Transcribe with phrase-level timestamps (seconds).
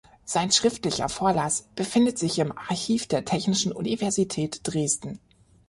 [0.25, 5.19] Sein schriftlicher Vorlass befindet sich im Archiv der Technischen Universität Dresden.